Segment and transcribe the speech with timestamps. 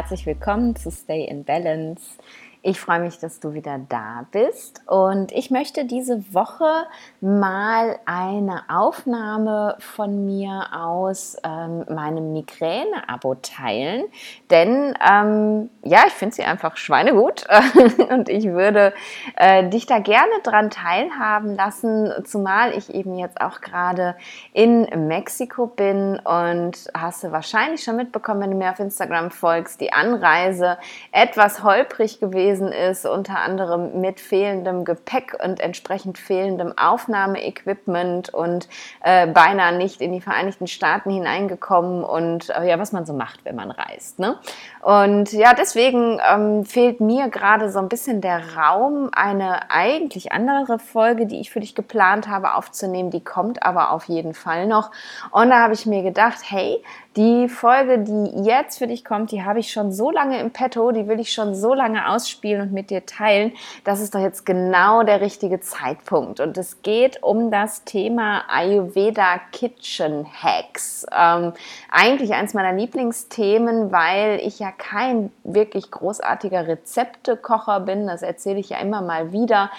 [0.00, 2.16] Herzlich willkommen zu Stay in Balance.
[2.62, 4.82] Ich freue mich, dass du wieder da bist.
[4.86, 6.86] Und ich möchte diese Woche
[7.22, 14.04] mal eine Aufnahme von mir aus ähm, meinem Migräne-Abo teilen,
[14.50, 17.46] denn ähm, ja, ich finde sie einfach schweinegut.
[18.10, 18.92] Und ich würde
[19.36, 24.16] äh, dich da gerne dran teilhaben lassen, zumal ich eben jetzt auch gerade
[24.52, 29.80] in Mexiko bin und hast du wahrscheinlich schon mitbekommen, wenn du mir auf Instagram folgst,
[29.80, 30.76] die Anreise
[31.12, 38.68] etwas holprig gewesen gewesen ist, unter anderem mit fehlendem Gepäck und entsprechend fehlendem Aufnahmeequipment und
[39.02, 43.44] äh, beinahe nicht in die Vereinigten Staaten hineingekommen und äh, ja, was man so macht,
[43.44, 44.18] wenn man reist.
[44.18, 44.36] Ne?
[44.82, 50.78] Und ja, deswegen ähm, fehlt mir gerade so ein bisschen der Raum, eine eigentlich andere
[50.78, 53.10] Folge, die ich für dich geplant habe aufzunehmen.
[53.10, 54.90] Die kommt aber auf jeden Fall noch.
[55.30, 56.82] Und da habe ich mir gedacht, hey,
[57.16, 60.92] die Folge, die jetzt für dich kommt, die habe ich schon so lange im Petto,
[60.92, 63.52] die will ich schon so lange ausspielen und mit dir teilen.
[63.82, 66.38] Das ist doch jetzt genau der richtige Zeitpunkt.
[66.38, 71.04] Und es geht um das Thema Ayurveda Kitchen Hacks.
[71.10, 71.52] Ähm,
[71.90, 78.06] eigentlich eins meiner Lieblingsthemen, weil ich ja kein wirklich großartiger Rezeptekocher bin.
[78.06, 79.70] Das erzähle ich ja immer mal wieder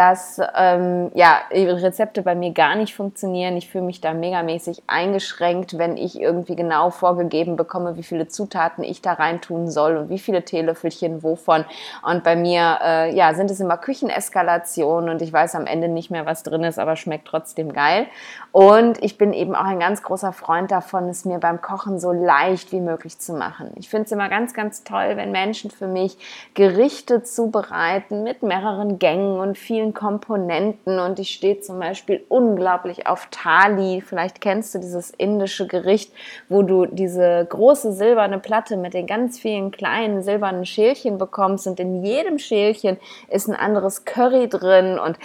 [0.00, 3.58] dass ähm, ja, Rezepte bei mir gar nicht funktionieren.
[3.58, 8.82] Ich fühle mich da megamäßig eingeschränkt, wenn ich irgendwie genau vorgegeben bekomme, wie viele Zutaten
[8.82, 11.66] ich da reintun soll und wie viele Teelöffelchen wovon.
[12.02, 16.10] Und bei mir äh, ja, sind es immer Kücheneskalationen und ich weiß am Ende nicht
[16.10, 18.06] mehr, was drin ist, aber schmeckt trotzdem geil.
[18.52, 22.10] Und ich bin eben auch ein ganz großer Freund davon, es mir beim Kochen so
[22.10, 23.70] leicht wie möglich zu machen.
[23.74, 26.16] Ich finde es immer ganz, ganz toll, wenn Menschen für mich
[26.54, 33.06] Gerichte zubereiten mit mehreren Gängen und viel vielen Komponenten und ich stehe zum Beispiel unglaublich
[33.06, 34.00] auf Thali.
[34.00, 36.12] Vielleicht kennst du dieses indische Gericht,
[36.48, 41.80] wo du diese große silberne Platte mit den ganz vielen kleinen silbernen Schälchen bekommst und
[41.80, 45.18] in jedem Schälchen ist ein anderes Curry drin und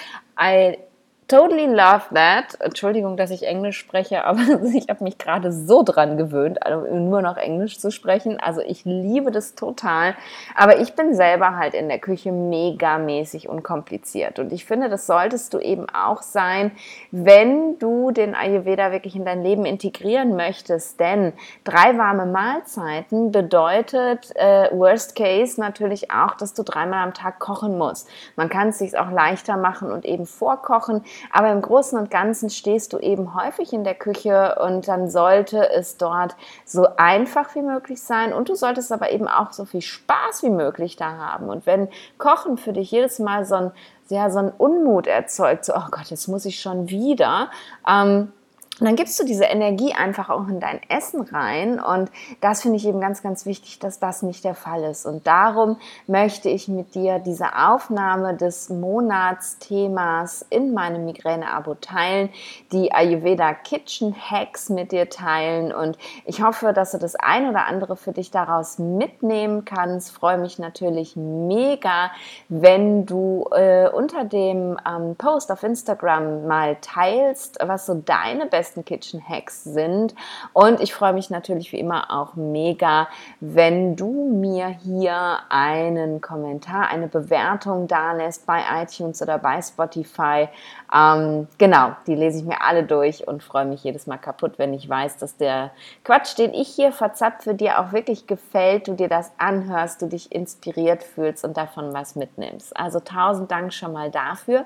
[1.27, 2.57] totally love that.
[2.59, 4.39] Entschuldigung, dass ich Englisch spreche, aber
[4.73, 8.39] ich habe mich gerade so dran gewöhnt, also nur noch Englisch zu sprechen.
[8.39, 10.15] Also ich liebe das total.
[10.55, 14.39] Aber ich bin selber halt in der Küche megamäßig unkompliziert.
[14.39, 16.71] Und ich finde, das solltest du eben auch sein,
[17.11, 20.99] wenn du den Ayurveda wirklich in dein Leben integrieren möchtest.
[20.99, 21.33] Denn
[21.63, 27.77] drei warme Mahlzeiten bedeutet äh, Worst Case natürlich auch, dass du dreimal am Tag kochen
[27.77, 28.07] musst.
[28.35, 31.03] Man kann es sich auch leichter machen und eben vorkochen.
[31.31, 35.69] Aber im Großen und Ganzen stehst du eben häufig in der Küche und dann sollte
[35.71, 39.81] es dort so einfach wie möglich sein und du solltest aber eben auch so viel
[39.81, 41.49] Spaß wie möglich da haben.
[41.49, 41.87] Und wenn
[42.17, 43.71] Kochen für dich jedes Mal so ein,
[44.09, 47.49] ja, so ein Unmut erzeugt, so, oh Gott, jetzt muss ich schon wieder,
[47.87, 48.31] ähm,
[48.79, 51.79] und dann gibst du diese Energie einfach auch in dein Essen rein.
[51.79, 55.05] Und das finde ich eben ganz, ganz wichtig, dass das nicht der Fall ist.
[55.05, 55.77] Und darum
[56.07, 62.29] möchte ich mit dir diese Aufnahme des Monatsthemas in meinem Migräne-Abo teilen,
[62.73, 65.71] die Ayurveda Kitchen Hacks mit dir teilen.
[65.71, 70.11] Und ich hoffe, dass du das ein oder andere für dich daraus mitnehmen kannst.
[70.11, 72.11] Freue mich natürlich mega,
[72.49, 78.64] wenn du äh, unter dem ähm, Post auf Instagram mal teilst, was so deine besten
[78.65, 80.15] besten Kitchen Hacks sind.
[80.53, 83.07] Und ich freue mich natürlich wie immer auch mega,
[83.39, 90.49] wenn du mir hier einen Kommentar, eine Bewertung da lässt bei iTunes oder bei Spotify.
[90.91, 94.73] Ähm, genau, die lese ich mir alle durch und freue mich jedes Mal kaputt, wenn
[94.73, 95.69] ich weiß, dass der
[96.03, 100.31] Quatsch, den ich hier verzapfe, dir auch wirklich gefällt, du dir das anhörst, du dich
[100.31, 102.75] inspiriert fühlst und davon was mitnimmst.
[102.75, 104.65] Also tausend Dank schon mal dafür.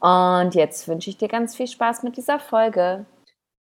[0.00, 3.06] Und jetzt wünsche ich dir ganz viel Spaß mit dieser Folge.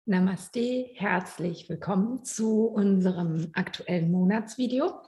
[0.09, 5.03] Namaste, herzlich willkommen zu unserem aktuellen Monatsvideo.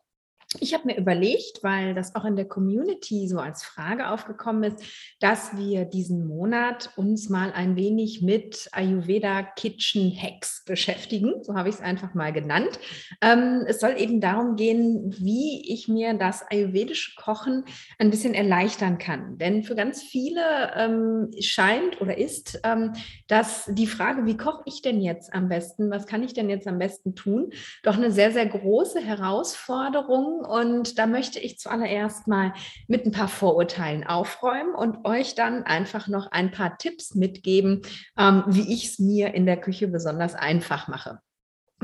[0.59, 4.83] Ich habe mir überlegt, weil das auch in der Community so als Frage aufgekommen ist,
[5.21, 11.41] dass wir diesen Monat uns mal ein wenig mit Ayurveda Kitchen Hacks beschäftigen.
[11.43, 12.79] So habe ich es einfach mal genannt.
[13.21, 17.63] Ähm, es soll eben darum gehen, wie ich mir das ayurvedische Kochen
[17.97, 19.37] ein bisschen erleichtern kann.
[19.37, 22.91] Denn für ganz viele ähm, scheint oder ist, ähm,
[23.27, 26.67] dass die Frage, wie koche ich denn jetzt am besten, was kann ich denn jetzt
[26.67, 27.51] am besten tun,
[27.83, 32.53] doch eine sehr, sehr große Herausforderung und da möchte ich zuallererst mal
[32.87, 37.81] mit ein paar Vorurteilen aufräumen und euch dann einfach noch ein paar Tipps mitgeben,
[38.17, 41.19] ähm, wie ich es mir in der Küche besonders einfach mache.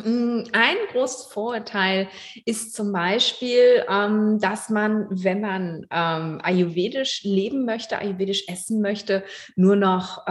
[0.04, 2.08] Mm, ein großes Vorurteil
[2.46, 9.24] ist zum Beispiel, ähm, dass man, wenn man ähm, ayurvedisch leben möchte, ayurvedisch essen möchte,
[9.56, 10.26] nur noch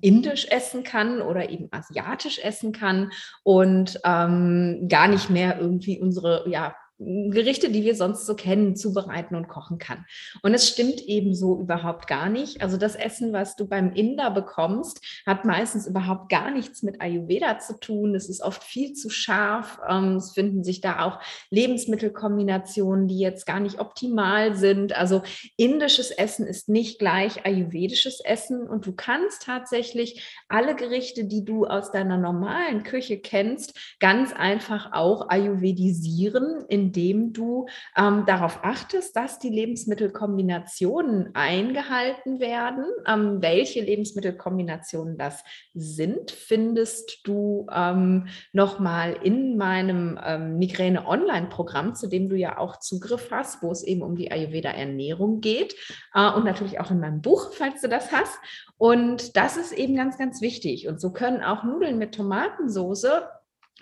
[0.00, 3.10] indisch essen kann oder eben asiatisch essen kann
[3.42, 9.48] und gar nicht mehr irgendwie unsere ja, Gerichte, die wir sonst so kennen, zubereiten und
[9.48, 10.04] kochen kann.
[10.42, 12.60] Und es stimmt eben so überhaupt gar nicht.
[12.60, 17.58] Also das Essen, was du beim Inder bekommst, hat meistens überhaupt gar nichts mit Ayurveda
[17.58, 18.14] zu tun.
[18.14, 19.80] Es ist oft viel zu scharf.
[19.88, 24.94] Ähm, es finden sich da auch Lebensmittelkombinationen, die jetzt gar nicht optimal sind.
[24.94, 25.22] Also
[25.56, 31.64] indisches Essen ist nicht gleich ayurvedisches Essen und du kannst tatsächlich alle Gerichte, die du
[31.64, 37.66] aus deiner normalen Küche kennst, ganz einfach auch ayurvedisieren, indem du
[37.96, 42.84] ähm, darauf achtest, dass die Lebensmittelkombinationen eingehalten werden.
[43.06, 52.28] Ähm, welche Lebensmittelkombinationen das sind, findest du ähm, nochmal in meinem ähm, Migräne-Online-Programm, zu dem
[52.28, 55.76] du ja auch Zugriff hast, wo es eben um die Ayurveda-Ernährung geht
[56.14, 58.36] äh, und natürlich auch in meinem Buch, falls du das hast.
[58.78, 60.88] Und das ist eben ganz, ganz wichtig.
[60.88, 63.22] Und so können auch Nudeln mit Tomatensoße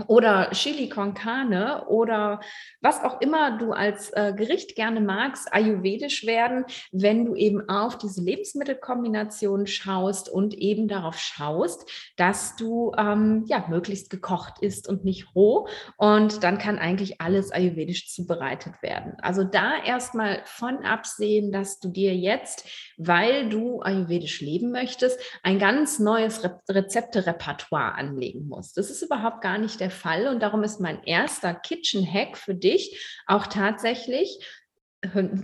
[0.06, 2.40] oder Chili con Carne oder
[2.80, 7.98] was auch immer du als äh, Gericht gerne magst, ayurvedisch werden, wenn du eben auf
[7.98, 15.04] diese Lebensmittelkombination schaust und eben darauf schaust, dass du ähm, ja möglichst gekocht isst und
[15.04, 15.66] nicht roh.
[15.96, 19.14] Und dann kann eigentlich alles ayurvedisch zubereitet werden.
[19.20, 22.64] Also da erstmal von absehen, dass du dir jetzt,
[22.96, 28.76] weil du ayurvedisch leben möchtest, ein ganz neues Re Rezepte-Repertoire anlegen musst.
[28.76, 30.26] Das ist überhaupt gar nicht der der Fall.
[30.28, 34.38] Und darum ist mein erster Kitchen-Hack für dich auch tatsächlich,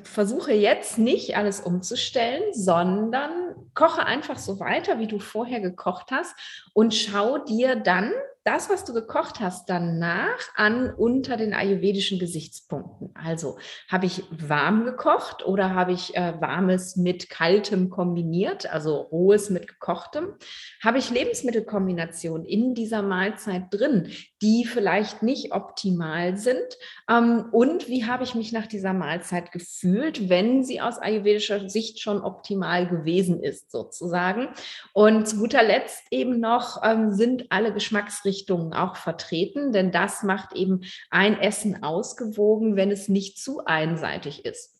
[0.02, 6.35] versuche jetzt nicht alles umzustellen, sondern koche einfach so weiter, wie du vorher gekocht hast
[6.73, 8.12] und schau dir dann
[8.44, 13.11] das, was du gekocht hast, danach an unter den ayurvedischen Gesichtspunkten.
[13.14, 13.58] Also
[13.88, 19.67] habe ich warm gekocht oder habe ich äh, warmes mit kaltem kombiniert, also rohes mit
[19.67, 20.35] gekochtem?
[20.82, 24.12] Habe ich Lebensmittelkombinationen in dieser Mahlzeit drin,
[24.44, 26.79] die vielleicht nicht optimal sind?
[27.11, 32.00] Ähm, und wie habe ich mich nach dieser Mahlzeit gefühlt, wenn sie aus ayurvedischer Sicht
[32.00, 34.50] schon optimal gewesen ist, sozusagen?
[34.93, 40.23] Und zu guter Letzt eben noch ähm, sind alle Geschmacksrichtungen Richtungen auch vertreten, denn das
[40.23, 44.74] macht eben ein Essen ausgewogen, wenn es nicht zu einseitig ist.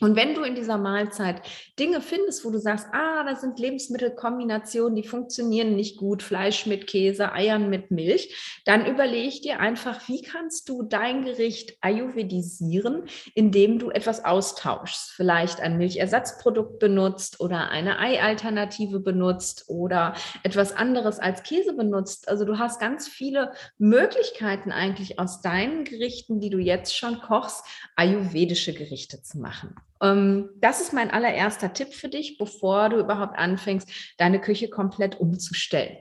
[0.00, 1.42] Und wenn du in dieser Mahlzeit
[1.78, 6.86] Dinge findest, wo du sagst, ah, da sind Lebensmittelkombinationen, die funktionieren nicht gut, Fleisch mit
[6.86, 13.04] Käse, Eiern mit Milch, dann überleg dir einfach, wie kannst du dein Gericht ayurvedisieren,
[13.34, 21.18] indem du etwas austauschst, vielleicht ein Milchersatzprodukt benutzt oder eine Eialternative benutzt oder etwas anderes
[21.18, 22.28] als Käse benutzt.
[22.28, 27.64] Also du hast ganz viele Möglichkeiten eigentlich aus deinen Gerichten, die du jetzt schon kochst,
[27.96, 29.74] ayurvedische Gerichte zu machen.
[30.02, 35.20] Ähm, das ist mein allererster Tipp für dich, bevor du überhaupt anfängst, deine Küche komplett
[35.20, 35.98] umzustellen.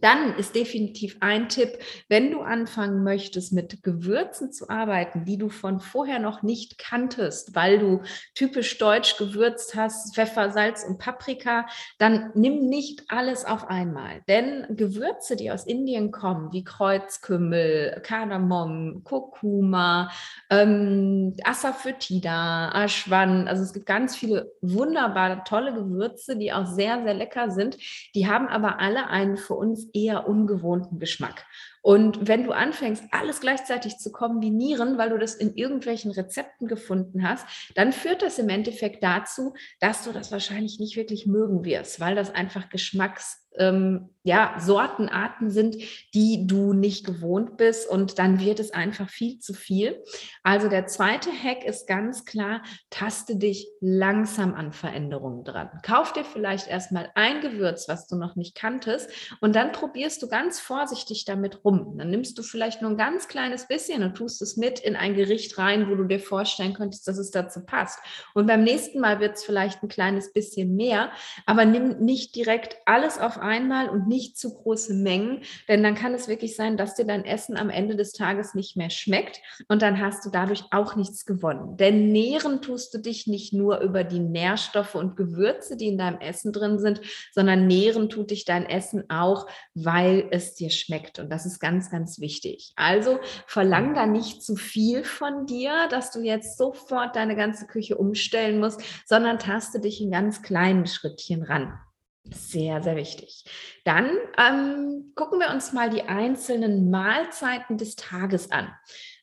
[0.00, 1.78] Dann ist definitiv ein Tipp,
[2.08, 7.54] wenn du anfangen möchtest, mit Gewürzen zu arbeiten, die du von vorher noch nicht kanntest,
[7.56, 8.02] weil du
[8.34, 11.66] typisch deutsch gewürzt hast, Pfeffer, Salz und Paprika,
[11.98, 14.22] dann nimm nicht alles auf einmal.
[14.28, 20.10] Denn Gewürze, die aus Indien kommen, wie Kreuzkümmel, Kardamom, Kurkuma,
[20.50, 27.14] ähm, Asafoetida, Ashwan, also es gibt ganz viele wunderbare, tolle Gewürze, die auch sehr, sehr
[27.14, 27.76] lecker sind.
[28.14, 31.46] Die haben aber alle einen für uns uns eher ungewohnten Geschmack.
[31.82, 37.26] Und wenn du anfängst, alles gleichzeitig zu kombinieren, weil du das in irgendwelchen Rezepten gefunden
[37.26, 41.98] hast, dann führt das im Endeffekt dazu, dass du das wahrscheinlich nicht wirklich mögen wirst,
[42.00, 45.76] weil das einfach Geschmacks ähm, ja, Sortenarten sind,
[46.12, 50.02] die du nicht gewohnt bist und dann wird es einfach viel zu viel.
[50.42, 55.70] Also der zweite Hack ist ganz klar, taste dich langsam an Veränderungen dran.
[55.82, 60.28] Kauf dir vielleicht erstmal ein Gewürz, was du noch nicht kanntest und dann probierst du
[60.28, 61.96] ganz vorsichtig damit rum.
[61.96, 65.14] Dann nimmst du vielleicht nur ein ganz kleines bisschen und tust es mit in ein
[65.14, 67.98] Gericht rein, wo du dir vorstellen könntest, dass es dazu passt.
[68.34, 71.10] Und beim nächsten Mal wird es vielleicht ein kleines bisschen mehr,
[71.46, 76.14] aber nimm nicht direkt alles auf einmal und nicht zu große Mengen, denn dann kann
[76.14, 79.82] es wirklich sein, dass dir dein Essen am Ende des Tages nicht mehr schmeckt und
[79.82, 81.76] dann hast du dadurch auch nichts gewonnen.
[81.76, 86.20] Denn nähren tust du dich nicht nur über die Nährstoffe und Gewürze, die in deinem
[86.20, 87.00] Essen drin sind,
[87.32, 91.90] sondern nähren tut dich dein Essen auch, weil es dir schmeckt und das ist ganz,
[91.90, 92.72] ganz wichtig.
[92.76, 97.96] Also verlang da nicht zu viel von dir, dass du jetzt sofort deine ganze Küche
[97.96, 101.78] umstellen musst, sondern taste dich in ganz kleinen Schrittchen ran.
[102.24, 103.44] Sehr, sehr wichtig.
[103.84, 108.72] Dann ähm, gucken wir uns mal die einzelnen Mahlzeiten des Tages an.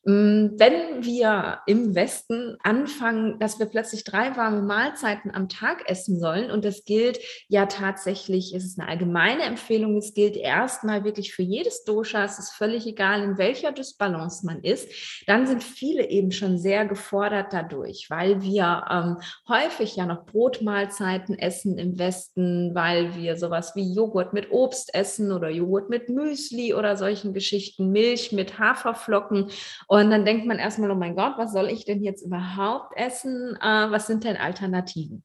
[0.07, 6.17] Mm, wenn wir im Westen anfangen, dass wir plötzlich drei warme Mahlzeiten am Tag essen
[6.17, 11.33] sollen, und das gilt ja tatsächlich, es ist eine allgemeine Empfehlung, es gilt erstmal wirklich
[11.33, 14.89] für jedes Dosha, es ist völlig egal, in welcher Dysbalance man ist,
[15.27, 19.17] dann sind viele eben schon sehr gefordert dadurch, weil wir ähm,
[19.49, 25.33] häufig ja noch Brotmahlzeiten essen im Westen, weil wir sowas wie Joghurt mit Obst essen
[25.33, 29.49] oder Joghurt mit Müsli oder solchen Geschichten, Milch mit Haferflocken.
[29.87, 33.57] Und dann denkt man erstmal, oh mein Gott, was soll ich denn jetzt überhaupt essen?
[33.61, 35.23] Äh, was sind denn Alternativen?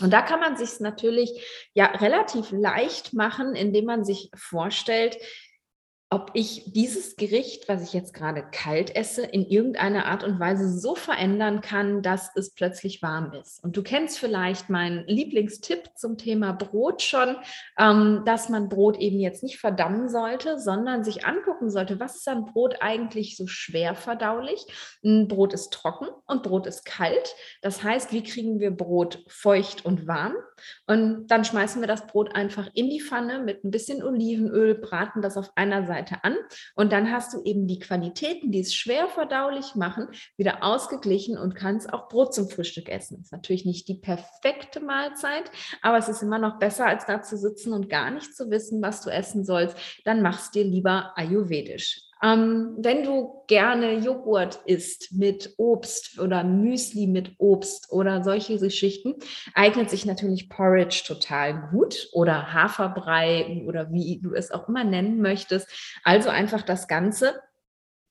[0.00, 5.16] Und da kann man sich natürlich ja relativ leicht machen, indem man sich vorstellt,
[6.12, 10.68] ob ich dieses Gericht, was ich jetzt gerade kalt esse, in irgendeiner Art und Weise
[10.68, 13.64] so verändern kann, dass es plötzlich warm ist.
[13.64, 17.36] Und du kennst vielleicht meinen Lieblingstipp zum Thema Brot schon,
[17.78, 22.28] ähm, dass man Brot eben jetzt nicht verdammen sollte, sondern sich angucken sollte, was ist
[22.28, 24.66] an Brot eigentlich so schwer verdaulich.
[25.02, 27.34] Ein Brot ist trocken und Brot ist kalt.
[27.62, 30.34] Das heißt, wie kriegen wir Brot feucht und warm?
[30.86, 35.22] Und dann schmeißen wir das Brot einfach in die Pfanne mit ein bisschen Olivenöl, braten
[35.22, 36.36] das auf einer Seite Seite an
[36.74, 41.54] und dann hast du eben die Qualitäten, die es schwer verdaulich machen, wieder ausgeglichen und
[41.54, 43.20] kannst auch Brot zum Frühstück essen.
[43.20, 47.36] Ist natürlich nicht die perfekte Mahlzeit, aber es ist immer noch besser, als da zu
[47.36, 49.76] sitzen und gar nicht zu wissen, was du essen sollst.
[50.04, 52.11] Dann machst dir lieber ayurvedisch.
[52.22, 59.14] Ähm, wenn du gerne Joghurt isst mit Obst oder Müsli mit Obst oder solche Geschichten,
[59.54, 65.20] eignet sich natürlich Porridge total gut oder Haferbrei oder wie du es auch immer nennen
[65.20, 65.68] möchtest.
[66.04, 67.40] Also einfach das Ganze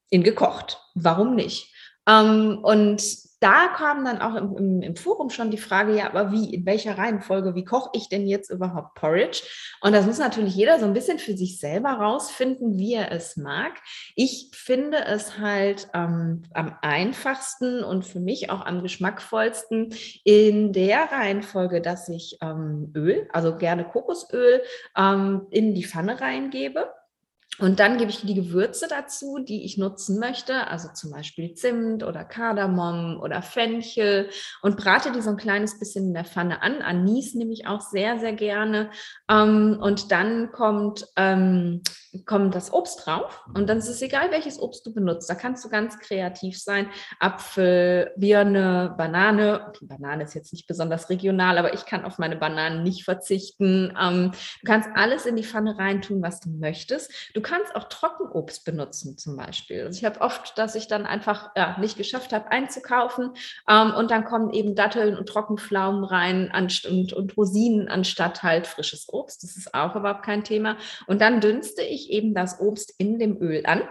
[0.09, 0.81] in gekocht.
[0.93, 1.73] Warum nicht?
[2.07, 3.01] Ähm, und
[3.41, 6.63] da kam dann auch im, im, im, Forum schon die Frage, ja, aber wie, in
[6.67, 9.41] welcher Reihenfolge, wie koche ich denn jetzt überhaupt Porridge?
[9.81, 13.37] Und das muss natürlich jeder so ein bisschen für sich selber rausfinden, wie er es
[13.37, 13.73] mag.
[14.15, 19.91] Ich finde es halt ähm, am einfachsten und für mich auch am geschmackvollsten
[20.23, 24.61] in der Reihenfolge, dass ich ähm, Öl, also gerne Kokosöl,
[24.95, 26.93] ähm, in die Pfanne reingebe
[27.59, 32.03] und dann gebe ich die Gewürze dazu, die ich nutzen möchte, also zum Beispiel Zimt
[32.03, 34.29] oder Kardamom oder Fenchel
[34.61, 36.81] und brate die so ein kleines bisschen in der Pfanne an.
[36.81, 38.89] Anis nehme ich auch sehr, sehr gerne.
[39.29, 41.81] Ähm, und dann kommt, ähm,
[42.25, 45.29] kommt das Obst drauf und dann ist es egal, welches Obst du benutzt.
[45.29, 46.87] Da kannst du ganz kreativ sein.
[47.19, 49.71] Apfel, Birne, Banane.
[49.81, 53.93] Banane ist jetzt nicht besonders regional, aber ich kann auf meine Bananen nicht verzichten.
[54.01, 57.11] Ähm, du kannst alles in die Pfanne reintun, was du möchtest.
[57.33, 59.85] Du Kannst auch Trockenobst benutzen zum Beispiel.
[59.85, 63.31] Also ich habe oft, dass ich dann einfach ja, nicht geschafft habe einzukaufen
[63.69, 69.07] ähm, und dann kommen eben Datteln und Trockenpflaumen rein und, und Rosinen anstatt halt frisches
[69.11, 69.43] Obst.
[69.43, 70.77] Das ist auch überhaupt kein Thema.
[71.07, 73.81] Und dann dünste ich eben das Obst in dem Öl an.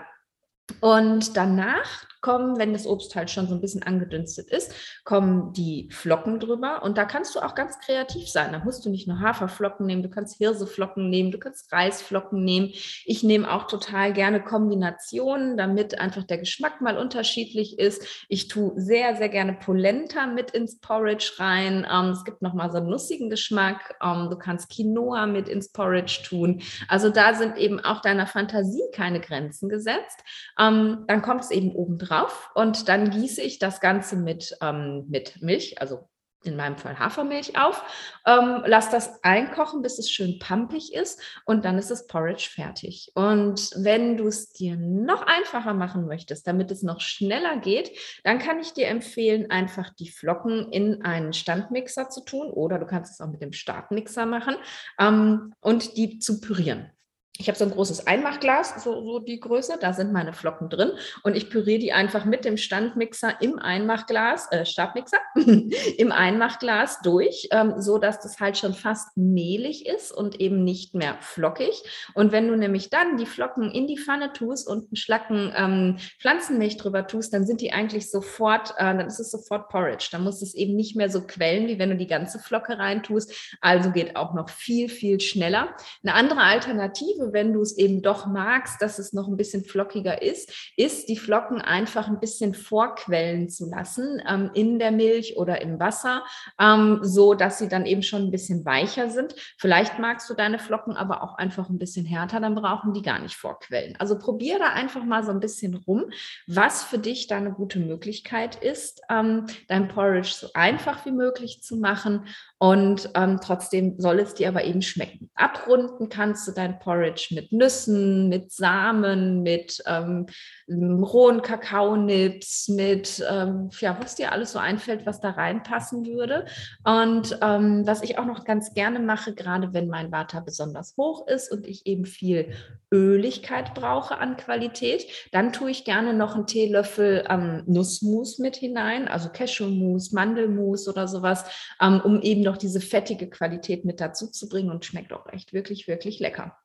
[0.80, 4.74] Und danach kommen, wenn das Obst halt schon so ein bisschen angedünstet ist,
[5.04, 6.82] kommen die Flocken drüber.
[6.82, 8.52] Und da kannst du auch ganz kreativ sein.
[8.52, 12.70] Da musst du nicht nur Haferflocken nehmen, du kannst Hirseflocken nehmen, du kannst Reisflocken nehmen.
[13.04, 18.26] Ich nehme auch total gerne Kombinationen, damit einfach der Geschmack mal unterschiedlich ist.
[18.28, 21.86] Ich tue sehr, sehr gerne Polenta mit ins Porridge rein.
[21.90, 23.96] Ähm, es gibt nochmal so einen nussigen Geschmack.
[24.02, 26.62] Ähm, du kannst Quinoa mit ins Porridge tun.
[26.88, 30.20] Also da sind eben auch deiner Fantasie keine Grenzen gesetzt.
[30.58, 35.06] Ähm, dann kommt es eben oben drauf und dann gieße ich das Ganze mit, ähm,
[35.08, 36.08] mit Milch, also
[36.42, 37.82] in meinem Fall Hafermilch auf,
[38.26, 43.10] ähm, lass das einkochen, bis es schön pampig ist und dann ist das Porridge fertig.
[43.14, 47.90] Und wenn du es dir noch einfacher machen möchtest, damit es noch schneller geht,
[48.24, 52.86] dann kann ich dir empfehlen, einfach die Flocken in einen Standmixer zu tun oder du
[52.86, 54.56] kannst es auch mit dem Startmixer machen
[54.98, 56.90] ähm, und die zu pürieren
[57.38, 60.92] ich habe so ein großes Einmachglas, so, so, die Größe, da sind meine Flocken drin
[61.22, 65.18] und ich püriere die einfach mit dem Standmixer im Einmachglas, äh, Stabmixer,
[65.98, 70.94] im Einmachglas durch, ähm, so dass das halt schon fast mehlig ist und eben nicht
[70.94, 71.82] mehr flockig.
[72.14, 75.96] Und wenn du nämlich dann die Flocken in die Pfanne tust und einen Schlacken ähm,
[76.20, 80.08] Pflanzenmilch drüber tust, dann sind die eigentlich sofort, äh, dann ist es sofort Porridge.
[80.12, 83.56] Dann muss es eben nicht mehr so quellen, wie wenn du die ganze Flocke reintust.
[83.62, 85.74] Also geht auch noch viel, viel schneller.
[86.02, 89.64] Eine andere Alternative Alternative, wenn du es eben doch magst, dass es noch ein bisschen
[89.64, 95.36] flockiger ist, ist die Flocken einfach ein bisschen vorquellen zu lassen ähm, in der Milch
[95.36, 96.24] oder im Wasser,
[96.58, 99.34] ähm, so dass sie dann eben schon ein bisschen weicher sind.
[99.58, 103.18] Vielleicht magst du deine Flocken aber auch einfach ein bisschen härter, dann brauchen die gar
[103.18, 103.94] nicht vorquellen.
[103.98, 106.10] Also probiere da einfach mal so ein bisschen rum,
[106.46, 111.62] was für dich da eine gute Möglichkeit ist, ähm, dein Porridge so einfach wie möglich
[111.62, 112.26] zu machen
[112.62, 115.30] und ähm, trotzdem soll es dir aber eben schmecken.
[115.34, 120.26] Abrunden kannst du dein Porridge mit Nüssen, mit Samen, mit ähm,
[120.68, 126.44] rohen Kakaonips, mit, ähm, ja, was dir alles so einfällt, was da reinpassen würde.
[126.84, 131.26] Und ähm, was ich auch noch ganz gerne mache, gerade wenn mein Vata besonders hoch
[131.28, 132.52] ist und ich eben viel
[132.92, 139.06] Öligkeit brauche an Qualität, dann tue ich gerne noch einen Teelöffel ähm, Nussmus mit hinein,
[139.08, 141.44] also Cashewmus, Mandelmus oder sowas,
[141.80, 145.52] ähm, um eben noch diese fettige Qualität mit dazu zu bringen und schmeckt auch echt
[145.52, 146.58] wirklich, wirklich lecker.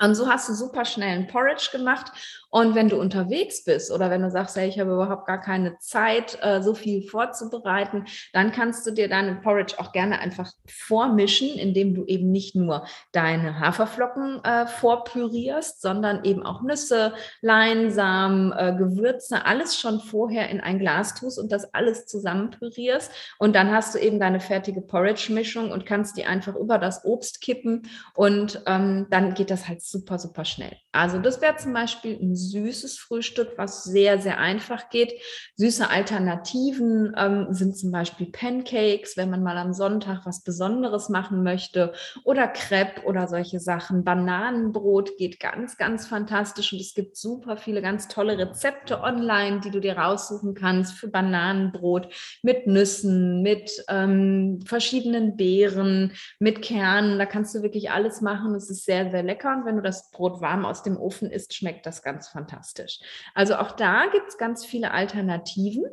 [0.00, 2.12] Und so hast du super schnell ein Porridge gemacht.
[2.50, 5.78] Und wenn du unterwegs bist oder wenn du sagst, hey, ich habe überhaupt gar keine
[5.78, 11.50] Zeit, äh, so viel vorzubereiten, dann kannst du dir deinen Porridge auch gerne einfach vormischen,
[11.58, 17.12] indem du eben nicht nur deine Haferflocken äh, vorpürierst, sondern eben auch Nüsse,
[17.42, 23.10] Leinsamen, äh, Gewürze, alles schon vorher in ein Glas tust und das alles zusammen pürierst.
[23.38, 27.40] Und dann hast du eben deine fertige Porridge-Mischung und kannst die einfach über das Obst
[27.40, 30.76] kippen und ähm, dann geht das halt super, super schnell.
[30.92, 35.12] Also das wäre zum Beispiel ein süßes Frühstück, was sehr, sehr einfach geht.
[35.56, 41.42] Süße Alternativen ähm, sind zum Beispiel Pancakes, wenn man mal am Sonntag was Besonderes machen
[41.42, 41.92] möchte
[42.24, 44.04] oder Crepe oder solche Sachen.
[44.04, 49.70] Bananenbrot geht ganz, ganz fantastisch und es gibt super viele ganz tolle Rezepte online, die
[49.70, 52.08] du dir raussuchen kannst für Bananenbrot
[52.42, 57.18] mit Nüssen, mit ähm, verschiedenen Beeren, mit Kernen.
[57.18, 58.54] Da kannst du wirklich alles machen.
[58.54, 59.56] Es ist sehr, sehr lecker.
[59.56, 63.00] Und wenn du das Brot warm aus dem Ofen isst, schmeckt das ganz fantastisch.
[63.34, 65.84] Also auch da gibt es ganz viele Alternativen.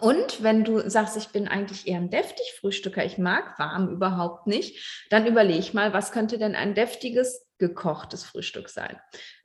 [0.00, 4.46] Und wenn du sagst, ich bin eigentlich eher ein deftig Frühstücker, ich mag warm überhaupt
[4.46, 8.96] nicht, dann überleg mal, was könnte denn ein deftiges gekochtes Frühstück sein.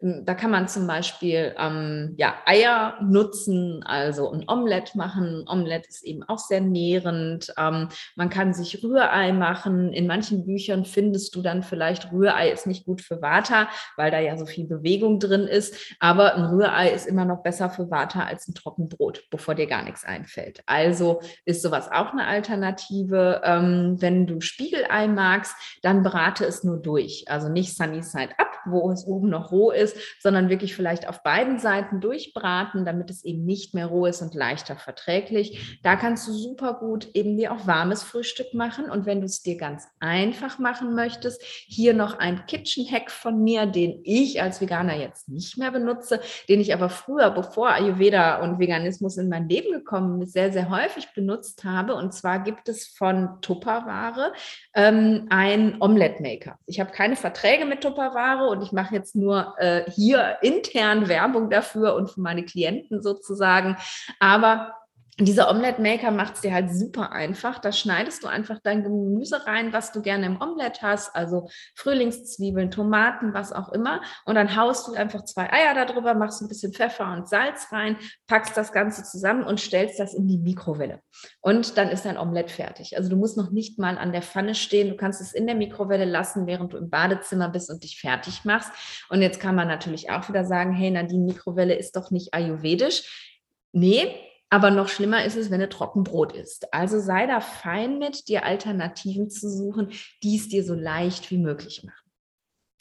[0.01, 5.45] Ähm, da kann man zum Beispiel ähm, ja, Eier nutzen, also ein Omelett machen.
[5.45, 7.53] Ein Omelett ist eben auch sehr nährend.
[7.57, 9.93] Ähm, man kann sich Rührei machen.
[9.93, 14.19] In manchen Büchern findest du dann vielleicht, Rührei ist nicht gut für Vata, weil da
[14.19, 15.95] ja so viel Bewegung drin ist.
[15.99, 19.83] Aber ein Rührei ist immer noch besser für Vata als ein Trockenbrot, bevor dir gar
[19.83, 20.63] nichts einfällt.
[20.65, 23.41] Also ist sowas auch eine Alternative.
[23.43, 27.25] Ähm, wenn du Spiegelei magst, dann brate es nur durch.
[27.27, 31.23] Also nicht Sunny Side Up, wo es oben noch roh ist, sondern wirklich vielleicht auf
[31.23, 35.79] beiden Seiten durchbraten, damit es eben nicht mehr roh ist und leichter verträglich.
[35.83, 38.89] Da kannst du super gut eben dir auch warmes Frühstück machen.
[38.89, 43.43] Und wenn du es dir ganz einfach machen möchtest, hier noch ein Kitchen Hack von
[43.43, 48.41] mir, den ich als Veganer jetzt nicht mehr benutze, den ich aber früher, bevor Ayurveda
[48.41, 51.95] und Veganismus in mein Leben gekommen ist, sehr, sehr häufig benutzt habe.
[51.95, 54.33] Und zwar gibt es von Tupperware
[54.73, 56.59] ähm, ein Omelette Maker.
[56.65, 61.49] Ich habe keine Verträge mit Tupperware und ich mache jetzt nur äh, hier intern Werbung
[61.49, 63.77] dafür und für meine Klienten sozusagen.
[64.19, 64.73] Aber
[65.19, 67.57] dieser Omelette Maker macht es dir halt super einfach.
[67.57, 72.69] Da schneidest du einfach dein Gemüse rein, was du gerne im Omelette hast, also Frühlingszwiebeln,
[72.69, 74.01] Tomaten, was auch immer.
[74.25, 77.97] Und dann haust du einfach zwei Eier darüber, machst ein bisschen Pfeffer und Salz rein,
[78.27, 81.01] packst das Ganze zusammen und stellst das in die Mikrowelle.
[81.41, 82.95] Und dann ist dein Omelette fertig.
[82.95, 84.89] Also du musst noch nicht mal an der Pfanne stehen.
[84.89, 88.45] Du kannst es in der Mikrowelle lassen, während du im Badezimmer bist und dich fertig
[88.45, 88.71] machst.
[89.09, 92.35] Und jetzt kann man natürlich auch wieder sagen, hey, na, die Mikrowelle ist doch nicht
[92.35, 93.33] ayurvedisch.
[93.71, 94.15] Nee,
[94.49, 96.73] aber noch schlimmer ist es, wenn du Trockenbrot isst.
[96.73, 99.91] Also sei da fein mit, dir Alternativen zu suchen,
[100.23, 102.07] die es dir so leicht wie möglich machen.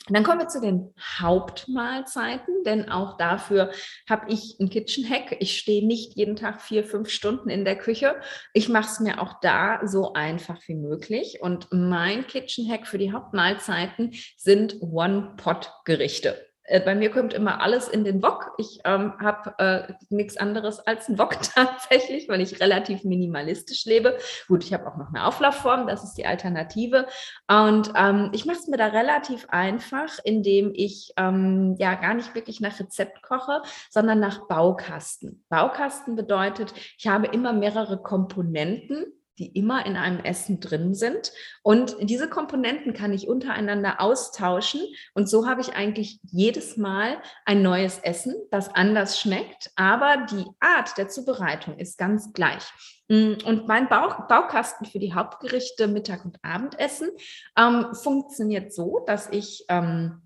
[0.08, 3.72] Und dann kommen wir zu den Hauptmahlzeiten, denn auch dafür
[4.08, 5.36] habe ich ein Kitchen Hack.
[5.40, 8.14] Ich stehe nicht jeden Tag vier, fünf Stunden in der Küche.
[8.52, 11.38] Ich mache es mir auch da so einfach wie möglich.
[11.40, 16.45] Und mein Kitchen Hack für die Hauptmahlzeiten sind One-Pot-Gerichte.
[16.66, 18.52] Äh, bei mir kommt immer alles in den Wok.
[18.58, 24.18] Ich ähm, habe äh, nichts anderes als einen Wok tatsächlich, weil ich relativ minimalistisch lebe.
[24.48, 27.06] Gut, ich habe auch noch eine Auflaufform, das ist die Alternative.
[27.48, 32.34] Und ähm, ich mache es mir da relativ einfach, indem ich ähm, ja gar nicht
[32.34, 35.44] wirklich nach Rezept koche, sondern nach Baukasten.
[35.48, 39.06] Baukasten bedeutet, ich habe immer mehrere Komponenten
[39.38, 41.32] die immer in einem Essen drin sind.
[41.62, 44.80] Und diese Komponenten kann ich untereinander austauschen.
[45.14, 49.70] Und so habe ich eigentlich jedes Mal ein neues Essen, das anders schmeckt.
[49.76, 52.64] Aber die Art der Zubereitung ist ganz gleich.
[53.08, 57.10] Mm, und mein Bauch, Baukasten für die Hauptgerichte Mittag- und Abendessen
[57.56, 60.22] ähm, funktioniert so, dass ich ähm,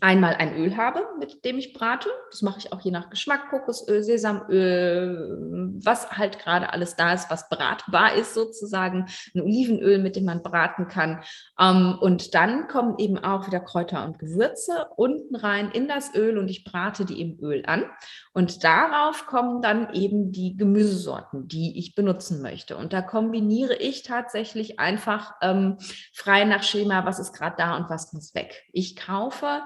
[0.00, 2.08] einmal ein Öl habe, mit dem ich brate.
[2.30, 7.30] Das mache ich auch je nach Geschmack, Kokosöl, Sesamöl, was halt gerade alles da ist,
[7.30, 9.06] was bratbar ist sozusagen.
[9.34, 11.22] Ein Olivenöl, mit dem man braten kann.
[11.58, 16.36] Ähm, und dann kommen eben auch wieder Kräuter und Gewürze unten rein in das Öl
[16.36, 17.84] und ich brate die im Öl an.
[18.32, 22.76] Und darauf kommen dann eben die Gemüsesorten, die ich benutzen möchte.
[22.76, 25.78] Und da kombiniere ich tatsächlich einfach ähm,
[26.12, 28.64] frei nach Schema, was ist gerade da und was muss weg.
[28.72, 29.62] Ich kaufe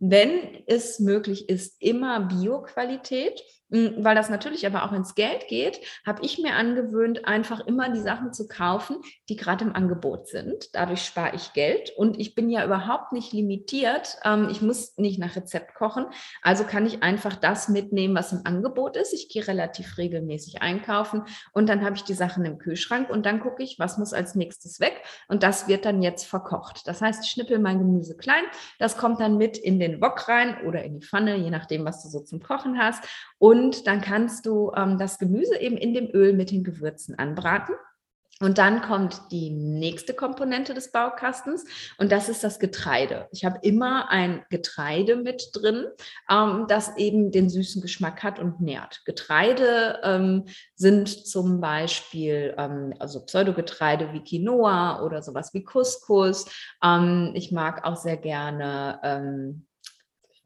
[0.00, 3.42] wenn es möglich ist, immer Bio-Qualität.
[3.72, 7.88] Hm, weil das natürlich aber auch ins Geld geht, habe ich mir angewöhnt, einfach immer
[7.90, 8.96] die Sachen zu kaufen,
[9.28, 10.74] die gerade im Angebot sind.
[10.74, 14.16] Dadurch spare ich Geld und ich bin ja überhaupt nicht limitiert.
[14.24, 16.06] Ähm, ich muss nicht nach Rezept kochen.
[16.42, 19.12] Also kann ich einfach das mitnehmen, was im Angebot ist.
[19.12, 23.38] Ich gehe relativ regelmäßig einkaufen und dann habe ich die Sachen im Kühlschrank und dann
[23.38, 26.88] gucke ich, was muss als nächstes weg und das wird dann jetzt verkocht.
[26.88, 28.42] Das heißt, ich schnippel mein Gemüse klein,
[28.80, 32.02] das kommt dann mit in den Wok rein oder in die Pfanne, je nachdem, was
[32.02, 33.02] du so zum Kochen hast.
[33.38, 37.74] Und dann kannst du ähm, das Gemüse eben in dem Öl mit den Gewürzen anbraten.
[38.42, 41.66] Und dann kommt die nächste Komponente des Baukastens
[41.98, 43.28] und das ist das Getreide.
[43.32, 45.84] Ich habe immer ein Getreide mit drin,
[46.30, 49.02] ähm, das eben den süßen Geschmack hat und nährt.
[49.04, 56.46] Getreide ähm, sind zum Beispiel ähm, also Pseudogetreide wie Quinoa oder sowas wie Couscous.
[56.82, 59.66] Ähm, ich mag auch sehr gerne ähm,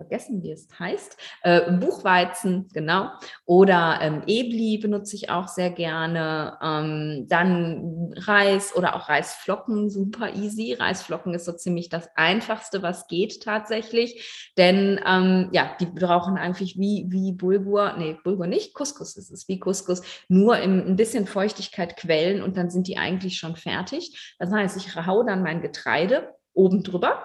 [0.04, 3.10] vergessen, wie es heißt, äh, Buchweizen, genau,
[3.46, 10.34] oder ähm, Ebli benutze ich auch sehr gerne, ähm, dann Reis oder auch Reisflocken, super
[10.34, 10.74] easy.
[10.74, 16.78] Reisflocken ist so ziemlich das Einfachste, was geht tatsächlich, denn ähm, ja, die brauchen eigentlich
[16.78, 21.26] wie, wie Bulgur, nee, Bulgur nicht, Couscous ist es, wie Couscous, nur im, ein bisschen
[21.26, 24.34] Feuchtigkeit quellen und dann sind die eigentlich schon fertig.
[24.38, 27.24] Das heißt, ich hau dann mein Getreide oben drüber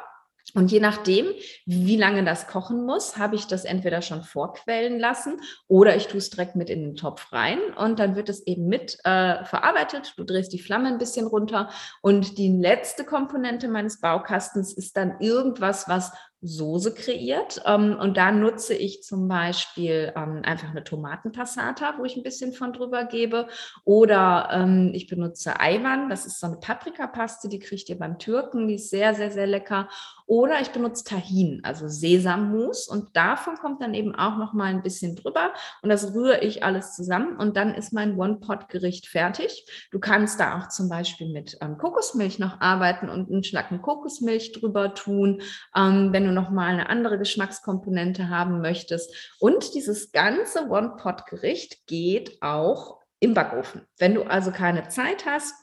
[0.56, 1.28] und je nachdem,
[1.66, 6.18] wie lange das kochen muss, habe ich das entweder schon vorquellen lassen oder ich tue
[6.18, 10.14] es direkt mit in den Topf rein und dann wird es eben mit äh, verarbeitet.
[10.18, 11.70] Du drehst die Flamme ein bisschen runter
[12.02, 17.62] und die letzte Komponente meines Baukastens ist dann irgendwas, was Soße kreiert.
[17.66, 22.54] Ähm, und da nutze ich zum Beispiel ähm, einfach eine Tomatenpassata, wo ich ein bisschen
[22.54, 23.48] von drüber gebe.
[23.84, 28.70] Oder ähm, ich benutze Eiwan, das ist so eine Paprikapaste, die kriegt ihr beim Türken,
[28.70, 29.90] die ist sehr, sehr, sehr lecker.
[30.28, 32.88] Oder ich benutze Tahin, also Sesammus.
[32.88, 35.54] Und davon kommt dann eben auch noch mal ein bisschen drüber.
[35.82, 37.36] Und das rühre ich alles zusammen.
[37.36, 39.66] Und dann ist mein One-Pot-Gericht fertig.
[39.92, 44.94] Du kannst da auch zum Beispiel mit Kokosmilch noch arbeiten und einen Schlacken Kokosmilch drüber
[44.94, 45.42] tun.
[45.74, 49.36] wenn du noch mal eine andere Geschmackskomponente haben möchtest.
[49.40, 53.86] Und dieses ganze One-Pot-Gericht geht auch im Backofen.
[53.98, 55.54] Wenn du also keine Zeit hast,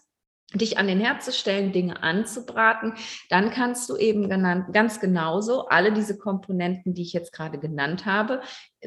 [0.54, 2.94] dich an den Herd zu stellen, Dinge anzubraten,
[3.30, 8.06] dann kannst du eben genannt, ganz genauso alle diese Komponenten, die ich jetzt gerade genannt
[8.06, 8.40] habe,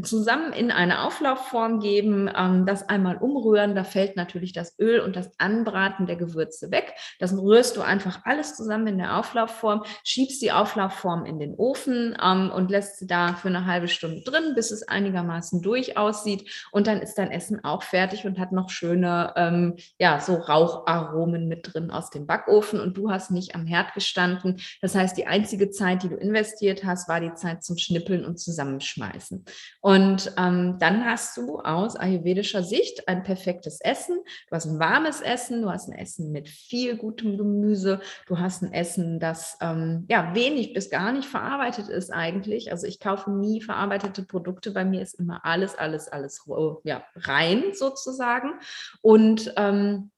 [0.03, 3.75] zusammen in eine Auflaufform geben, ähm, das einmal umrühren.
[3.75, 6.93] Da fällt natürlich das Öl und das Anbraten der Gewürze weg.
[7.19, 12.17] Das rührst du einfach alles zusammen in der Auflaufform, schiebst die Auflaufform in den Ofen
[12.23, 16.49] ähm, und lässt sie da für eine halbe Stunde drin, bis es einigermaßen durch aussieht.
[16.71, 21.48] Und dann ist dein Essen auch fertig und hat noch schöne, ähm, ja, so Raucharomen
[21.49, 22.79] mit drin aus dem Backofen.
[22.79, 24.61] Und du hast nicht am Herd gestanden.
[24.81, 28.39] Das heißt, die einzige Zeit, die du investiert hast, war die Zeit zum Schnippeln und
[28.39, 29.43] Zusammenschmeißen.
[29.81, 34.17] Und ähm, dann hast du aus ayurvedischer Sicht ein perfektes Essen.
[34.49, 38.61] Du hast ein warmes Essen, du hast ein Essen mit viel gutem Gemüse, du hast
[38.61, 42.71] ein Essen, das ähm, ja wenig bis gar nicht verarbeitet ist eigentlich.
[42.71, 44.71] Also ich kaufe nie verarbeitete Produkte.
[44.71, 46.45] Bei mir ist immer alles, alles, alles
[46.83, 48.53] ja, rein sozusagen.
[49.01, 50.11] Und ähm,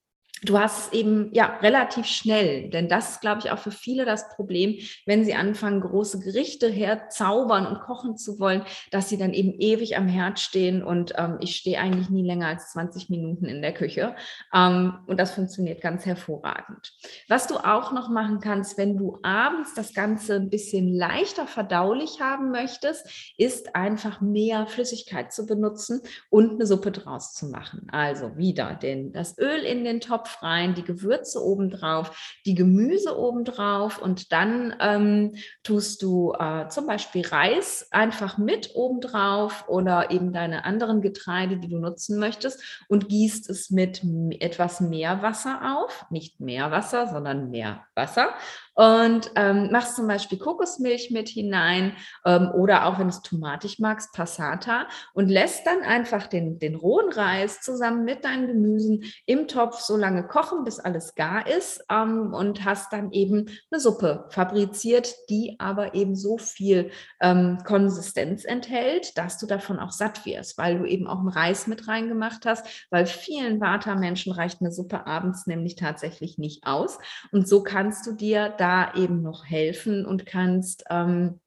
[0.44, 4.30] du hast eben ja relativ schnell, denn das ist, glaube ich, auch für viele das
[4.30, 9.54] Problem, wenn sie anfangen, große Gerichte herzaubern und kochen zu wollen, dass sie dann eben
[9.60, 13.62] ewig am Herd stehen und ähm, ich stehe eigentlich nie länger als 20 Minuten in
[13.62, 14.16] der Küche
[14.54, 16.92] ähm, und das funktioniert ganz hervorragend.
[17.28, 22.20] Was du auch noch machen kannst, wenn du abends das Ganze ein bisschen leichter verdaulich
[22.20, 27.88] haben möchtest, ist einfach mehr Flüssigkeit zu benutzen und eine Suppe draus zu machen.
[27.92, 33.18] Also wieder den, das Öl in den Topf Topf rein, die Gewürze obendrauf, die Gemüse
[33.18, 40.34] obendrauf und dann ähm, tust du äh, zum Beispiel Reis einfach mit obendrauf oder eben
[40.34, 44.02] deine anderen Getreide, die du nutzen möchtest und gießt es mit
[44.40, 48.34] etwas mehr Wasser auf, nicht mehr Wasser, sondern mehr Wasser
[48.74, 51.94] und ähm, machst zum Beispiel Kokosmilch mit hinein
[52.26, 56.76] ähm, oder auch wenn du es tomatig magst, Passata und lässt dann einfach den, den
[56.76, 61.84] rohen Reis zusammen mit deinen Gemüsen im Topf so lange kochen, bis alles gar ist
[61.92, 68.46] ähm, und hast dann eben eine Suppe fabriziert, die aber eben so viel ähm, Konsistenz
[68.46, 72.46] enthält, dass du davon auch satt wirst, weil du eben auch einen Reis mit reingemacht
[72.46, 76.98] hast, weil vielen Vata-Menschen reicht eine Suppe abends nämlich tatsächlich nicht aus.
[77.32, 81.40] Und so kannst du dir da eben noch helfen und kannst ähm,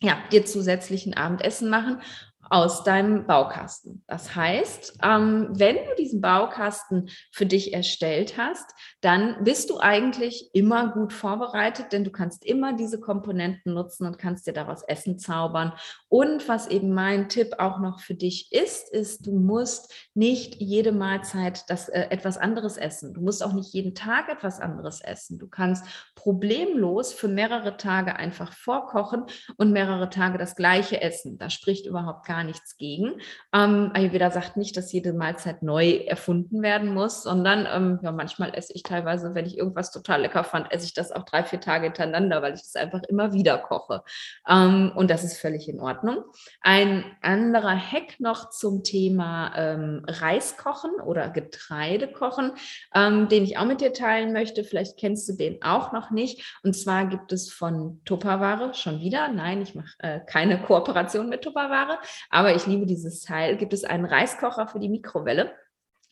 [0.00, 2.00] ja, dir zusätzlichen Abendessen machen
[2.48, 4.02] aus deinem Baukasten.
[4.06, 8.70] Das heißt, ähm, wenn du diesen Baukasten für dich erstellt hast,
[9.00, 14.18] dann bist du eigentlich immer gut vorbereitet, denn du kannst immer diese Komponenten nutzen und
[14.18, 15.72] kannst dir daraus Essen zaubern.
[16.08, 20.92] Und was eben mein Tipp auch noch für dich ist, ist, du musst nicht jede
[20.92, 23.14] Mahlzeit das, äh, etwas anderes essen.
[23.14, 25.38] Du musst auch nicht jeden Tag etwas anderes essen.
[25.38, 29.24] Du kannst problemlos für mehrere Tage einfach vorkochen
[29.56, 31.38] und mehrere Tage das gleiche essen.
[31.38, 33.14] Da spricht überhaupt gar nichts gegen.
[33.54, 38.54] Ähm, Ayurveda sagt nicht, dass jede Mahlzeit neu erfunden werden muss, sondern ähm, ja, manchmal
[38.54, 41.60] esse ich teilweise, wenn ich irgendwas total lecker fand, esse ich das auch drei, vier
[41.60, 44.02] Tage hintereinander, weil ich das einfach immer wieder koche.
[44.48, 46.24] Ähm, und das ist völlig in Ordnung.
[46.60, 50.56] Ein anderer Hack noch zum Thema ähm, Reis
[51.04, 52.52] oder Getreide kochen,
[52.94, 54.64] ähm, den ich auch mit dir teilen möchte.
[54.64, 56.58] Vielleicht kennst du den auch noch nicht.
[56.62, 61.42] Und zwar gibt es von Tupperware schon wieder, nein, ich mache äh, keine Kooperation mit
[61.42, 61.98] Tupperware,
[62.30, 65.52] aber ich liebe dieses Teil, gibt es einen Reiskocher für die Mikrowelle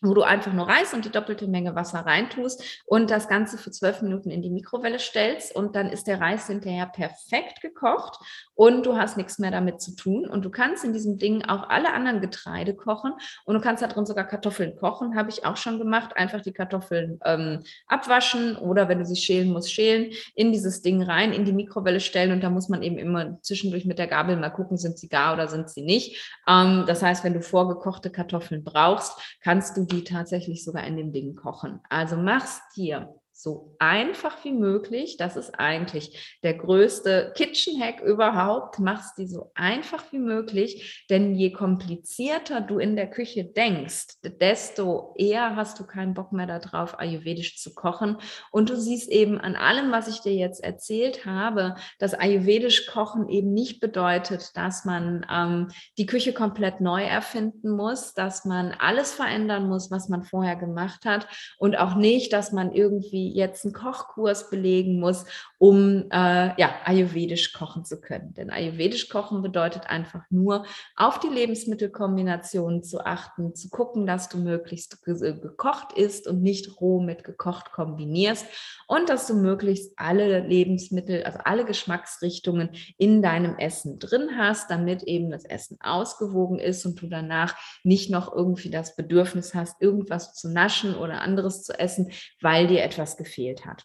[0.01, 3.71] wo du einfach nur Reis und die doppelte Menge Wasser reintust und das Ganze für
[3.71, 8.19] zwölf Minuten in die Mikrowelle stellst und dann ist der Reis hinterher perfekt gekocht
[8.55, 11.69] und du hast nichts mehr damit zu tun und du kannst in diesem Ding auch
[11.69, 13.13] alle anderen Getreide kochen
[13.45, 16.53] und du kannst da drin sogar Kartoffeln kochen, habe ich auch schon gemacht, einfach die
[16.53, 21.45] Kartoffeln ähm, abwaschen oder wenn du sie schälen musst, schälen, in dieses Ding rein, in
[21.45, 24.77] die Mikrowelle stellen und da muss man eben immer zwischendurch mit der Gabel mal gucken,
[24.77, 26.33] sind sie gar oder sind sie nicht.
[26.47, 31.13] Ähm, das heißt, wenn du vorgekochte Kartoffeln brauchst, kannst du die tatsächlich sogar in dem
[31.13, 31.81] Ding kochen.
[31.89, 35.17] Also mach's dir so einfach wie möglich.
[35.17, 38.81] Das ist eigentlich der größte Kitchen-Hack überhaupt.
[38.81, 45.15] Mach's dir so einfach wie möglich, denn je komplizierter du in der Küche denkst, desto
[45.17, 48.17] eher hast du keinen Bock mehr darauf, ayurvedisch zu kochen.
[48.51, 53.29] Und du siehst eben an allem, was ich dir jetzt erzählt habe, dass ayurvedisch kochen
[53.29, 59.13] eben nicht bedeutet, dass man ähm, die Küche komplett neu erfinden muss, dass man alles
[59.13, 63.75] verändern muss, was man vorher gemacht hat und auch nicht, dass man irgendwie jetzt einen
[63.75, 65.25] Kochkurs belegen muss,
[65.59, 68.35] um äh, ja, ayurvedisch kochen zu können.
[68.35, 70.65] Denn ayurvedisch kochen bedeutet einfach nur,
[70.97, 76.81] auf die Lebensmittelkombinationen zu achten, zu gucken, dass du möglichst ge gekocht isst und nicht
[76.81, 78.47] roh mit gekocht kombinierst
[78.87, 85.03] und dass du möglichst alle Lebensmittel, also alle Geschmacksrichtungen in deinem Essen drin hast, damit
[85.03, 90.35] eben das Essen ausgewogen ist und du danach nicht noch irgendwie das Bedürfnis hast, irgendwas
[90.35, 92.11] zu naschen oder anderes zu essen,
[92.41, 93.85] weil dir etwas gefehlt hat.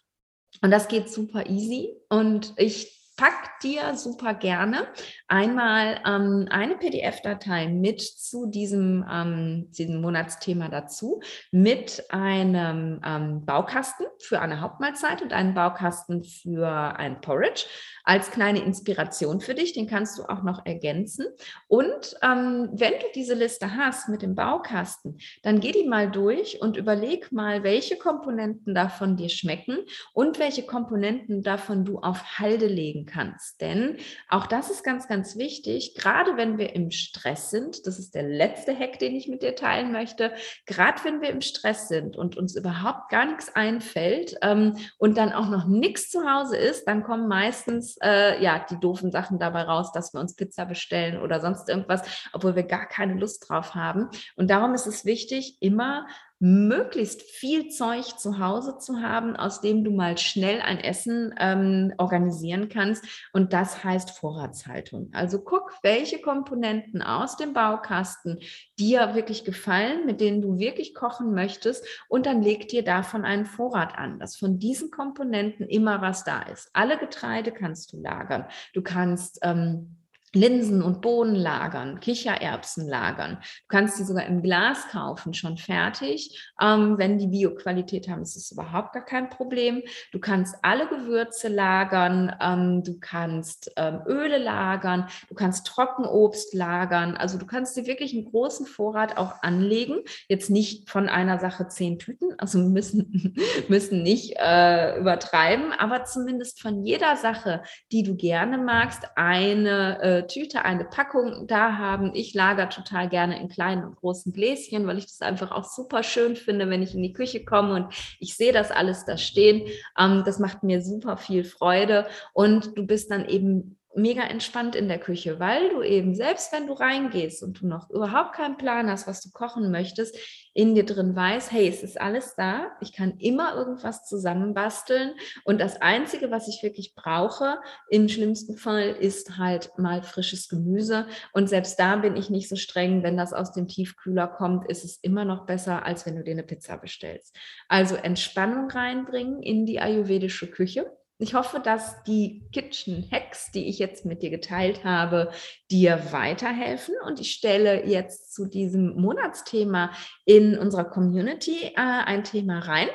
[0.62, 1.94] Und das geht super easy.
[2.08, 4.88] Und ich pack dir super gerne
[5.28, 11.20] einmal ähm, eine PDF-Datei mit zu diesem, ähm, diesem Monatsthema dazu,
[11.52, 17.66] mit einem ähm, Baukasten für eine Hauptmahlzeit und einen Baukasten für ein Porridge
[18.02, 19.72] als kleine Inspiration für dich.
[19.72, 21.26] Den kannst du auch noch ergänzen.
[21.68, 26.60] Und ähm, wenn du diese Liste hast mit dem Baukasten, dann geh die mal durch
[26.60, 29.78] und überleg mal, welche Komponenten davon dir schmecken
[30.12, 33.60] und welche Komponenten davon du auf Halde legen kannst.
[33.60, 33.96] Denn
[34.28, 38.22] auch das ist ganz, ganz wichtig, gerade wenn wir im Stress sind, das ist der
[38.22, 40.32] letzte Hack, den ich mit dir teilen möchte,
[40.66, 45.32] gerade wenn wir im Stress sind und uns überhaupt gar nichts einfällt ähm, und dann
[45.32, 49.62] auch noch nichts zu Hause ist, dann kommen meistens äh, ja die doofen Sachen dabei
[49.62, 53.74] raus, dass wir uns Pizza bestellen oder sonst irgendwas, obwohl wir gar keine Lust drauf
[53.74, 54.08] haben.
[54.36, 56.06] Und darum ist es wichtig, immer
[56.40, 61.94] möglichst viel Zeug zu Hause zu haben, aus dem du mal schnell ein Essen ähm,
[61.98, 63.04] organisieren kannst.
[63.32, 65.10] Und das heißt Vorratshaltung.
[65.12, 68.40] Also guck, welche Komponenten aus dem Baukasten
[68.78, 71.86] dir wirklich gefallen, mit denen du wirklich kochen möchtest.
[72.08, 76.42] Und dann leg dir davon einen Vorrat an, dass von diesen Komponenten immer was da
[76.42, 76.68] ist.
[76.72, 78.46] Alle Getreide kannst du lagern.
[78.74, 79.96] Du kannst ähm,
[80.34, 83.38] Linsen und Bohnen lagern, Kichererbsen lagern.
[83.40, 86.52] Du kannst die sogar im Glas kaufen, schon fertig.
[86.60, 89.82] Ähm, wenn die Bioqualität haben, ist es überhaupt gar kein Problem.
[90.12, 97.16] Du kannst alle Gewürze lagern, ähm, du kannst ähm, Öle lagern, du kannst Trockenobst lagern.
[97.16, 100.00] Also du kannst dir wirklich einen großen Vorrat auch anlegen.
[100.28, 103.36] Jetzt nicht von einer Sache zehn Tüten, also müssen,
[103.68, 110.23] müssen nicht äh, übertreiben, aber zumindest von jeder Sache, die du gerne magst, eine äh,
[110.26, 112.12] Tüte, eine Packung da haben.
[112.14, 116.02] Ich lager total gerne in kleinen und großen Gläschen, weil ich das einfach auch super
[116.02, 119.68] schön finde, wenn ich in die Küche komme und ich sehe das alles da stehen.
[119.98, 124.88] Ähm, das macht mir super viel Freude und du bist dann eben mega entspannt in
[124.88, 128.90] der Küche, weil du eben, selbst wenn du reingehst und du noch überhaupt keinen Plan
[128.90, 130.16] hast, was du kochen möchtest,
[130.54, 135.14] in dir drin weißt, hey, es ist alles da, ich kann immer irgendwas zusammenbasteln.
[135.44, 141.06] Und das Einzige, was ich wirklich brauche, im schlimmsten Fall, ist halt mal frisches Gemüse.
[141.32, 144.84] Und selbst da bin ich nicht so streng, wenn das aus dem Tiefkühler kommt, ist
[144.84, 147.36] es immer noch besser, als wenn du dir eine Pizza bestellst.
[147.68, 153.78] Also Entspannung reinbringen in die ayurvedische Küche ich hoffe, dass die Kitchen Hacks, die ich
[153.78, 155.30] jetzt mit dir geteilt habe,
[155.70, 156.94] dir weiterhelfen.
[157.06, 159.92] Und ich stelle jetzt zu diesem Monatsthema
[160.24, 162.88] in unserer Community äh, ein Thema rein.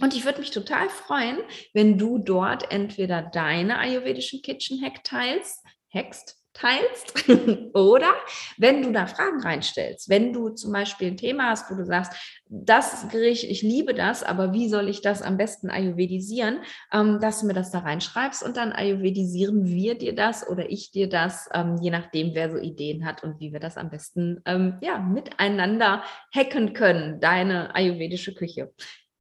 [0.00, 1.38] Und ich würde mich total freuen,
[1.74, 7.28] wenn du dort entweder deine ayurvedischen Kitchen Hack teilst, hackst, teilst
[7.74, 8.12] oder
[8.58, 12.12] wenn du da Fragen reinstellst, wenn du zum Beispiel ein Thema hast, wo du sagst,
[12.48, 16.60] das Gericht, ich liebe das, aber wie soll ich das am besten ayurvedisieren,
[16.92, 20.90] ähm, dass du mir das da reinschreibst und dann ayurvedisieren wir dir das oder ich
[20.90, 24.42] dir das, ähm, je nachdem, wer so Ideen hat und wie wir das am besten
[24.44, 26.02] ähm, ja, miteinander
[26.34, 28.72] hacken können, deine ayurvedische Küche.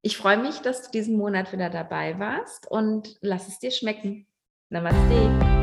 [0.02, 4.28] Ich freue mich, dass du diesen Monat wieder dabei warst und lass es dir schmecken.
[4.70, 5.59] Namaste.